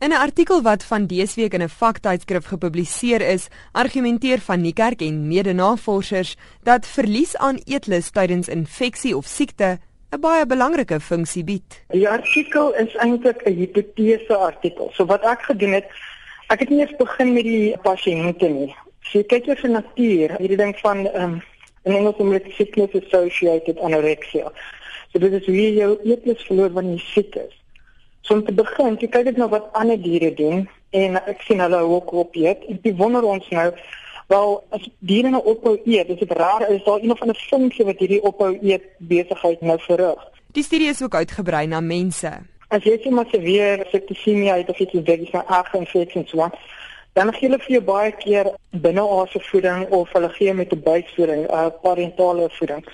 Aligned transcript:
In 0.00 0.10
'n 0.10 0.12
artikel 0.12 0.62
wat 0.62 0.84
van 0.84 1.06
dese 1.06 1.40
week 1.40 1.54
in 1.54 1.62
'n 1.62 1.68
vaktydskrif 1.68 2.44
gepubliseer 2.44 3.20
is, 3.20 3.48
argumenteer 3.72 4.38
van 4.38 4.60
Niekerk 4.60 5.00
en 5.00 5.26
mede-navorsers 5.28 6.36
dat 6.62 6.86
verlies 6.86 7.36
aan 7.36 7.58
eetlus 7.64 8.10
tydens 8.10 8.48
infeksie 8.48 9.16
of 9.16 9.26
siekte 9.26 9.78
'n 10.10 10.20
baie 10.20 10.46
belangrike 10.46 11.00
funksie 11.00 11.44
bied. 11.44 11.82
Die 11.88 12.08
artikel 12.08 12.74
is 12.74 12.94
eintlik 12.94 13.42
'n 13.44 13.52
hipotese 13.52 14.36
artikel. 14.36 14.90
So 14.92 15.04
wat 15.04 15.22
ek 15.22 15.42
gedoen 15.42 15.72
het, 15.72 15.86
ek 16.46 16.58
het 16.60 16.68
nie 16.68 16.80
eers 16.80 16.96
begin 16.96 17.32
met 17.32 17.44
die 17.44 17.76
pasiënte 17.82 18.48
nie. 18.48 18.74
So 19.00 19.22
kyk 19.22 19.46
jy 19.46 19.56
vir 19.56 19.70
natuur, 19.70 20.36
hierdie 20.38 20.56
ding 20.56 20.76
van 20.78 21.06
ehm 21.06 21.22
um, 21.22 21.42
in 21.82 21.92
Engels 21.92 22.18
noem 22.18 22.30
dit 22.30 22.52
sickness 22.52 22.94
associated 22.94 23.78
anorexia. 23.78 24.52
So 25.12 25.18
dit 25.18 25.32
is 25.32 25.46
hoe 25.46 25.56
jy 25.56 25.74
jou 25.74 25.98
eetlus 26.04 26.46
verloor 26.46 26.70
wanneer 26.70 26.94
jy 26.94 27.04
siek 27.14 27.34
is. 27.34 27.54
So 28.28 28.34
om 28.34 28.44
te 28.44 28.52
begin, 28.52 28.98
jy 29.00 29.08
kyk 29.08 29.30
net 29.30 29.38
nou 29.40 29.46
wat 29.48 29.70
ander 29.78 29.96
diere 29.96 30.28
doen 30.36 30.66
en 30.92 31.16
ek 31.16 31.40
sien 31.46 31.62
hulle 31.64 31.78
ook 31.80 32.10
op 32.12 32.34
eet. 32.36 32.66
En 32.68 32.76
jy 32.84 32.92
wonder 32.98 33.24
ons 33.24 33.46
nou, 33.56 33.70
wel 34.28 34.50
as 34.76 34.84
diere 35.08 35.30
nou 35.32 35.40
ophou 35.48 35.78
eet, 35.86 36.10
is 36.12 36.20
dit 36.20 36.34
raar 36.36 36.66
is 36.68 36.84
daar 36.84 37.00
een 37.00 37.14
of 37.14 37.22
ander 37.24 37.40
funksie 37.48 37.86
wat 37.88 38.02
hierdie 38.04 38.20
ophou 38.20 38.50
eet 38.60 38.84
besigheid 38.98 39.64
nou 39.64 39.78
verrig. 39.86 40.28
Die 40.52 40.66
studie 40.66 40.92
is 40.92 41.00
ook 41.02 41.16
uitgebrei 41.16 41.64
na 41.72 41.80
mense. 41.80 42.34
As 42.68 42.84
jy 42.84 42.98
sien 43.00 43.16
maar 43.16 43.32
sevier 43.32 43.86
septisemie 43.88 44.52
het 44.52 44.68
of 44.68 44.84
iets 44.84 44.92
dit 44.92 45.24
is 45.24 45.32
van 45.32 45.48
ag 45.48 45.72
en 45.72 45.88
fits 45.88 46.20
en 46.20 46.28
so 46.28 46.44
aan, 46.44 46.52
dan 47.16 47.32
gee 47.32 47.48
hulle 47.48 47.64
vir 47.64 47.78
jou 47.78 47.84
baie 47.88 48.12
keer 48.20 48.52
binneaardse 48.76 49.40
voeding 49.48 49.86
of 49.88 50.12
hulle 50.12 50.28
gee 50.36 50.52
met 50.52 50.72
'n 50.72 50.84
buikvoeding, 50.84 51.46
'n 51.46 51.50
uh, 51.50 51.70
parentale 51.80 52.50
voeding. 52.60 52.84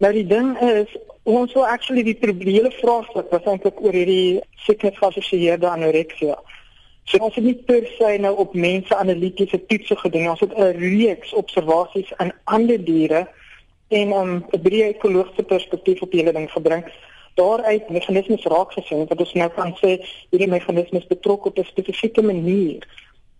Nou 0.00 0.12
die 0.12 0.26
ding 0.26 0.56
is 0.60 0.96
ons 1.24 1.52
wil 1.52 1.66
actually 1.66 2.02
die 2.04 2.18
probleem 2.20 2.70
vraagstuk 2.80 3.30
was 3.32 3.46
eintlik 3.48 3.80
oor 3.80 3.96
hierdie 3.96 4.42
siektes 4.66 4.98
geassosieerde 4.98 5.68
anoreksia. 5.70 6.36
So 7.08 7.20
ons 7.24 7.36
het 7.36 7.44
nie 7.44 7.56
per 7.68 7.86
se 7.96 8.10
nou 8.20 8.34
op 8.44 8.52
mense 8.56 8.96
analitiese 8.96 9.60
toetse 9.68 9.96
gedoen, 10.02 10.28
ons 10.32 10.40
het 10.40 10.52
'n 10.56 10.76
reeks 10.76 11.32
observasies 11.32 12.12
aan 12.16 12.32
ander 12.44 12.84
diere 12.84 13.28
en 13.88 14.12
om 14.12 14.28
um, 14.28 14.44
'n 14.52 14.60
breë 14.60 14.92
ekologiese 14.96 15.42
perspektief 15.42 16.02
op 16.02 16.12
hierdie 16.12 16.32
ding 16.32 16.50
gebring. 16.50 16.84
Daaruit 17.34 17.88
meganismes 17.88 18.44
raak 18.44 18.72
gesien 18.72 19.06
wat 19.06 19.18
ons 19.20 19.32
nou 19.34 19.50
kan 19.50 19.76
sê 19.80 20.04
hierdie 20.30 20.48
meganismes 20.48 21.06
betrok 21.06 21.46
op 21.46 21.58
'n 21.58 21.64
spesifieke 21.64 22.22
manier 22.22 22.84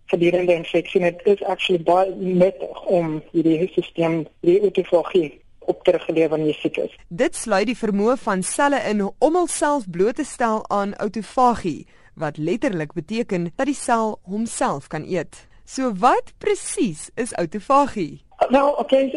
gedurende 0.05 0.53
infeksie. 0.53 1.01
Dit 1.01 1.21
is 1.23 1.43
actually 1.43 1.83
baie 1.83 2.13
nuttig 2.15 2.85
om 2.85 3.21
hierdie 3.31 3.69
stelsel, 3.73 4.25
die 4.41 4.61
autofagie 4.61 5.44
op 5.65 5.83
te 5.83 5.91
reguleer 5.95 6.29
wanneer 6.29 6.53
jy 6.53 6.59
siek 6.59 6.77
is. 6.85 6.93
Dit 7.09 7.35
sluit 7.35 7.67
die 7.69 7.77
vermoë 7.77 8.17
van 8.23 8.43
selle 8.43 8.79
in 8.89 9.03
om 9.05 9.39
homself 9.39 9.89
bloot 9.91 10.19
te 10.21 10.25
stel 10.25 10.63
aan 10.69 10.95
autofagie, 10.95 11.85
wat 12.15 12.37
letterlik 12.37 12.93
beteken 12.93 13.51
dat 13.55 13.67
die 13.69 13.77
sel 13.77 14.19
homself 14.23 14.87
kan 14.87 15.03
eet. 15.07 15.45
So 15.65 15.93
wat 15.99 16.33
presies 16.37 17.09
is 17.15 17.33
autofagie? 17.33 18.21
Nou, 18.49 18.75
okay, 18.77 19.09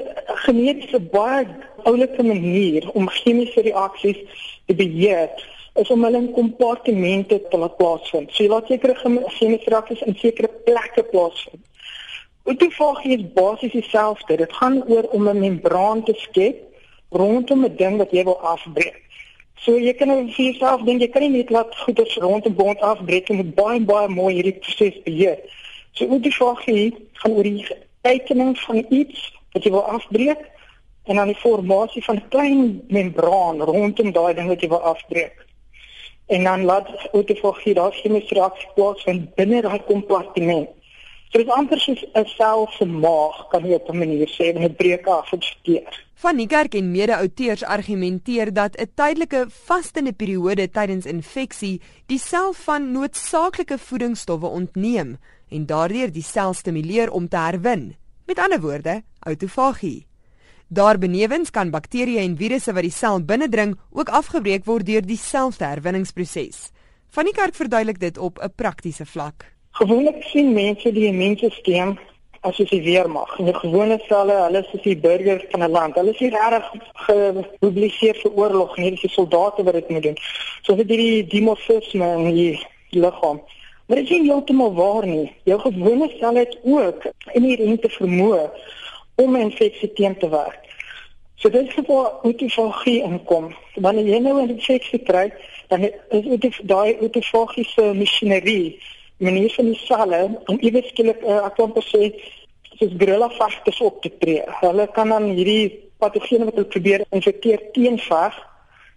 genetiese 0.47 1.01
baie 1.13 1.47
oulike 1.85 2.23
manier 2.23 2.89
om 2.97 3.09
chemiese 3.13 3.61
reaksies 3.67 4.21
te 4.67 4.75
beheer 4.75 5.29
is 5.79 5.91
om 5.91 6.05
hulle 6.05 6.19
in 6.23 6.31
kompartemente 6.33 7.41
te 7.51 7.59
laat 7.61 7.77
plaasvind. 7.77 8.33
So 8.33 8.45
jy 8.45 8.51
laat 8.51 8.71
sekere 8.71 8.97
chemiese 8.99 9.71
reaksies 9.75 10.05
in 10.07 10.17
sekere 10.19 10.51
plekke 10.67 11.05
plaasvind. 11.13 11.63
Autofagie 12.49 13.19
is 13.19 13.33
basies 13.33 13.73
dieselfde. 13.73 14.37
Dit 14.37 14.53
gaan 14.53 14.85
oor 14.89 15.03
om 15.03 15.29
'n 15.29 15.39
membraan 15.39 16.05
te 16.05 16.15
skep 16.17 16.57
rondom 17.11 17.65
'n 17.65 17.77
ding 17.77 17.97
wat 17.97 18.11
jy 18.11 18.25
wil 18.25 18.41
afbreek. 18.41 19.03
So 19.55 19.79
jy 19.79 19.93
kan 19.93 20.09
nou 20.09 20.31
vir 20.33 20.45
jouself 20.45 20.83
dink 20.83 21.01
jy 21.01 21.09
kan 21.09 21.23
nie 21.23 21.37
net 21.37 21.51
laat 21.51 21.77
goeders 21.77 22.17
rondom 22.17 22.55
bond 22.55 22.81
afbreek 22.81 23.29
en 23.29 23.37
met 23.37 23.55
baie 23.55 23.81
baie 23.81 24.09
mooi 24.09 24.35
hierdie 24.35 24.59
proses 24.59 25.03
beheer. 25.03 25.39
So 25.93 26.07
autofagie 26.07 26.95
gaan 27.13 27.33
oor 27.33 27.43
die 27.43 27.67
tekening 28.01 28.59
van 28.59 28.87
iets 28.89 29.35
wat 29.53 29.65
jy 29.65 29.71
wil 29.71 29.85
afbreek 29.99 30.43
en 31.05 31.17
dan 31.17 31.27
die 31.27 31.43
formasie 31.43 32.05
van 32.05 32.17
'n 32.17 32.29
klein 32.29 32.83
membraan 32.89 33.61
rondom 33.61 34.13
daai 34.13 34.35
ding 34.35 34.48
wat 34.48 34.61
jy 34.61 34.69
wil 34.69 34.83
afbreek. 34.95 35.37
En 36.27 36.45
dan 36.45 36.64
laat 36.64 36.89
autofagie 37.13 37.75
daai 37.75 37.92
chemiese 37.92 38.35
reaksie 38.35 38.69
plaasvind 38.75 39.35
binne 39.35 39.61
daai 39.63 39.81
kompartement. 39.85 40.77
So 41.28 41.36
dit 41.36 41.46
is 41.46 41.52
amper 41.52 41.80
soos 41.80 42.05
'n 42.16 42.24
sel 42.24 42.68
se 42.72 42.84
maag 42.86 43.48
kan 43.50 43.64
jy 43.64 43.74
op 43.74 43.89
'n 43.90 43.98
manier 43.98 44.28
sê 44.28 44.44
en 44.55 44.62
dit 44.62 44.77
breek 44.77 45.06
af 45.06 45.33
en 45.33 45.42
steur. 45.42 46.06
Van 46.14 46.36
Niekerk 46.36 46.74
en 46.74 46.90
mede-outeurs 46.90 47.64
argumenteer 47.64 48.52
dat 48.52 48.77
'n 48.77 48.90
tydelike 48.94 49.46
vastende 49.48 50.12
periode 50.12 50.70
tydens 50.70 51.06
infeksie 51.06 51.80
die 52.06 52.18
sel 52.18 52.52
van 52.52 52.92
noodsaaklike 52.92 53.78
voedingsstowwe 53.78 54.46
ontneem 54.46 55.18
en 55.48 55.66
daardeur 55.66 56.12
die 56.12 56.22
sel 56.22 56.52
stimuleer 56.52 57.11
om 57.11 57.28
te 57.28 57.36
herwin. 57.36 57.96
Met 58.27 58.39
ander 58.39 58.60
woorde, 58.60 59.02
autofagie. 59.18 60.06
Daarbenewens 60.68 61.50
kan 61.50 61.70
bakterieë 61.70 62.18
en 62.18 62.36
virusse 62.36 62.72
wat 62.72 62.83
die 62.83 62.90
sel 62.90 63.24
binnendring 63.24 63.78
ook 63.90 64.08
afgebreek 64.08 64.64
word 64.64 64.86
deur 64.86 65.06
dieselfde 65.06 65.64
herwinningsproses. 65.64 66.70
Van 67.08 67.24
Niekerk 67.24 67.55
verduidelik 67.55 68.00
dit 68.00 68.18
op 68.18 68.39
'n 68.39 68.52
praktiese 68.55 69.06
vlak. 69.06 69.58
Gewoonlik 69.70 70.23
sien 70.23 70.52
mense 70.52 70.92
die 70.92 71.06
immuunstelsel 71.06 71.96
as 72.40 72.56
jy 72.56 72.67
se 72.67 72.80
weermag. 72.83 73.39
In 73.39 73.48
die 73.51 73.55
gewone 73.55 73.98
selle, 74.06 74.36
hulle 74.45 74.62
is 74.62 74.83
die 74.83 74.96
burgers 74.96 75.45
van 75.51 75.62
'n 75.62 75.70
land. 75.70 75.95
Hulle 75.95 76.11
is 76.11 76.20
nie 76.20 76.30
regtig 76.30 76.67
gepubliseer 77.06 78.14
vir 78.23 78.33
oorlog 78.33 78.77
nie, 78.77 78.90
dis 78.90 79.12
soldate 79.12 79.62
wat 79.62 79.74
dit 79.74 79.89
moet 79.89 80.02
doen. 80.02 80.17
So 80.62 80.77
vir 80.77 80.86
die 80.86 81.27
dimorfisme 81.27 82.08
in 82.17 82.34
die 82.34 82.67
liggaam. 82.90 83.42
Maar 83.86 83.96
dit 83.96 84.11
is 84.11 84.18
nie 84.18 84.30
heeltemal 84.30 84.74
waar 84.74 85.07
nie. 85.07 85.33
Jou 85.45 85.61
gewone 85.61 86.08
selle 86.18 86.39
het 86.39 86.58
ook 86.62 87.07
inherente 87.33 87.89
vermoë 87.89 88.51
om 89.14 89.36
infeksie 89.36 89.92
teen 89.92 90.18
te 90.18 90.28
werk. 90.28 90.61
So 91.34 91.51
dit 91.51 91.68
is 91.68 91.86
waar 91.86 92.12
autofagie 92.23 93.02
inkom. 93.02 93.55
Wanneer 93.74 94.05
jy 94.05 94.18
nou 94.18 94.42
'n 94.42 94.48
infeksie 94.48 94.98
kry, 94.98 95.33
dan 95.68 95.90
is 96.11 96.61
daai 96.62 96.98
autofagiese 97.01 97.95
masjinerie 97.95 98.80
manier 99.18 99.52
van 99.56 99.70
die 99.73 99.80
selle 99.83 100.20
om 100.46 100.61
iewers 100.61 100.89
skielik 100.92 101.23
uh, 101.27 101.40
ek 101.48 101.58
kan 101.58 101.74
sê 101.86 102.12
soos 102.79 102.95
gorilla 103.01 103.29
vagters 103.34 103.80
op 103.83 104.02
te 104.02 104.12
tree. 104.20 104.45
Hulle 104.61 104.86
kan 104.95 105.11
dan 105.14 105.30
hierdie 105.34 105.89
patogene 105.98 106.46
wat 106.48 106.58
hulle 106.58 106.70
probeer 106.74 107.05
infekteer 107.11 107.62
teenveg. 107.74 108.39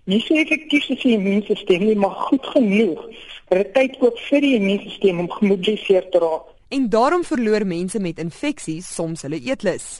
Nie 0.10 0.22
so 0.22 0.38
effektief 0.38 0.86
soos 0.86 1.02
die 1.04 1.16
immuunstelsel 1.18 1.86
nie, 1.86 1.98
maar 1.98 2.16
goed 2.30 2.46
genoeg 2.54 3.02
dat 3.50 3.58
dit 3.60 3.74
tyd 3.76 3.98
koop 4.00 4.22
vir 4.30 4.46
die 4.46 4.56
immuunstelsel 4.60 5.26
om 5.26 5.32
gemobiliseer 5.40 6.08
te 6.14 6.22
raak. 6.24 6.48
En 6.72 6.88
daarom 6.90 7.26
verloor 7.28 7.66
mense 7.68 8.00
met 8.00 8.22
infeksies 8.22 8.88
soms 8.96 9.26
hulle 9.28 9.42
eetlus. 9.44 10.00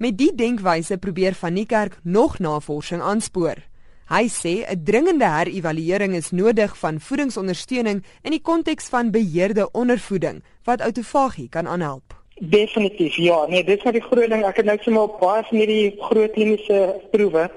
Met 0.00 0.18
die 0.18 0.30
denkwyse 0.36 0.98
probeer 0.98 1.34
Van 1.34 1.52
Niekerk 1.56 1.98
nog 2.02 2.38
navorsing 2.38 3.02
aanspoor. 3.02 3.62
Hy 4.10 4.26
sê 4.26 4.66
'n 4.66 4.82
dringende 4.84 5.24
herëvaluering 5.24 6.14
is 6.18 6.30
nodig 6.30 6.72
van 6.78 6.98
voedingsondersteuning 7.00 8.02
in 8.26 8.32
die 8.34 8.42
konteks 8.42 8.88
van 8.88 9.10
beheerde 9.10 9.70
ondervoeding 9.70 10.42
wat 10.64 10.80
autofagie 10.80 11.48
kan 11.48 11.68
aanhelp. 11.68 12.14
Definitief 12.34 13.14
ja, 13.14 13.46
nee, 13.46 13.64
dit 13.64 13.78
is 13.78 13.84
maar 13.84 13.92
die 13.92 14.02
groot 14.02 14.28
ding. 14.28 14.42
Ek 14.44 14.56
het 14.56 14.66
nou 14.66 14.78
sommer 14.80 15.02
op 15.02 15.20
baie 15.20 15.44
van 15.44 15.58
hierdie 15.58 15.94
groot 16.00 16.32
kliniese 16.32 17.00
proewe. 17.10 17.50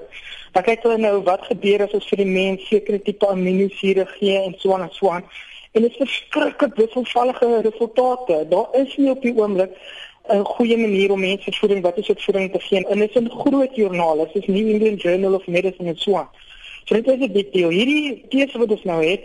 Dan 0.52 0.62
kyk 0.62 0.82
hulle 0.82 0.98
nou 0.98 1.22
wat 1.26 1.42
gebeur 1.50 1.82
as 1.82 1.92
ons 1.98 2.08
vir 2.08 2.22
die 2.22 2.30
mens 2.30 2.68
sekere 2.68 3.02
tipe 3.02 3.26
aminosure 3.26 4.06
gee 4.06 4.38
en 4.38 4.54
so 4.58 4.74
aan 4.74 4.86
en 4.86 4.94
so 4.94 5.10
aan. 5.10 5.24
En 5.72 5.82
dit 5.82 5.90
is 5.90 5.96
verskriklik 5.96 6.74
wisselvallige 6.74 7.60
resultate. 7.66 8.46
Daar 8.48 8.68
is 8.78 8.96
nie 8.96 9.10
op 9.10 9.22
die 9.22 9.34
oomblik 9.34 9.74
'n 10.32 10.44
goeie 10.44 10.76
manier 10.76 11.12
om 11.12 11.20
mense 11.20 11.52
voeding 11.52 11.82
wat 11.82 11.98
is 11.98 12.06
dit 12.06 12.22
voeding 12.22 12.52
te 12.52 12.60
gee 12.60 12.86
en 12.86 12.98
dit 12.98 13.08
is 13.08 13.16
in 13.16 13.30
groot 13.30 13.76
joernale 13.76 14.28
soos 14.32 14.46
New 14.46 14.68
England 14.70 15.02
Journal 15.02 15.34
of 15.34 15.46
Medicine 15.46 15.88
en 15.88 15.96
so 15.96 16.16
aan. 16.16 16.28
So 16.84 16.94
dit 16.94 17.06
is 17.06 17.26
'n 17.28 17.32
big 17.32 17.50
deal. 17.50 17.70
Hierdie 17.70 18.24
tese 18.28 18.58
wat 18.58 18.70
ons 18.70 18.84
nou 18.84 19.04
het 19.04 19.20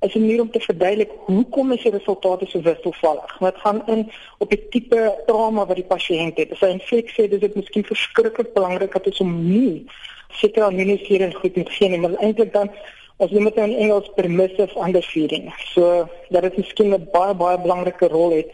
is 0.00 0.14
'n 0.14 0.20
manier 0.20 0.40
om 0.40 0.50
te 0.50 0.60
verduidelik 0.60 1.10
hoekom 1.24 1.72
is 1.72 1.82
die 1.82 1.90
resultate 1.90 2.46
so 2.46 2.60
wisselvallig. 2.60 3.38
Wat 3.38 3.56
gaan 3.56 3.82
in 3.86 4.10
op 4.38 4.50
die 4.50 4.68
tipe 4.68 5.22
trauma 5.26 5.66
wat 5.66 5.76
die 5.76 5.84
pasiënt 5.94 6.36
het. 6.36 6.52
As 6.52 6.60
hy 6.60 6.68
infeksie 6.68 7.24
het, 7.24 7.32
is 7.32 7.40
dit 7.40 7.54
miskien 7.54 7.84
verskriklik 7.84 8.52
belangrik 8.52 8.92
dat 8.92 9.06
ons 9.06 9.18
hom 9.18 9.48
nie 9.48 9.86
seker 10.28 10.70
immuniseer 10.70 11.32
goed 11.32 11.56
moet 11.56 11.70
gee 11.70 11.88
nie, 11.88 11.98
maar 11.98 12.14
eintlik 12.14 12.52
dan 12.52 12.70
as 13.16 13.30
jy 13.30 13.40
met 13.40 13.56
'n 13.56 13.74
Engels 13.74 14.10
permissive 14.14 14.80
underfeeding. 14.86 15.54
So 15.74 16.08
dat 16.28 16.42
dit 16.42 16.56
miskien 16.56 16.94
'n 16.94 17.08
baie 17.12 17.34
baie 17.34 17.58
belangrike 17.58 18.08
rol 18.08 18.30
het 18.30 18.50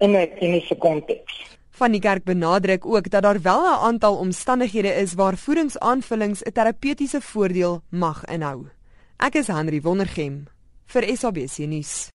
in 0.00 0.16
'n 0.16 0.28
kliniese 0.36 0.76
konteks. 0.76 1.32
Van 1.70 1.92
die 1.92 2.00
kerk 2.00 2.24
benadruk 2.24 2.86
ook 2.86 3.10
dat 3.10 3.22
daar 3.22 3.40
wel 3.42 3.60
'n 3.60 3.82
aantal 3.88 4.16
omstandighede 4.16 4.92
is 4.94 5.14
waar 5.14 5.36
voedingsaanvullings 5.36 6.42
'n 6.42 6.52
terapeutiese 6.52 7.20
voordeel 7.20 7.82
mag 7.88 8.24
inhou. 8.24 8.66
Ek 9.16 9.34
is 9.34 9.46
Henry 9.46 9.80
Wondergem 9.80 10.46
vir 10.86 11.16
SABC 11.16 11.58
nuus. 11.68 12.08